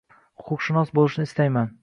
[0.45, 1.71] Huquqshunos bo`lishni istayman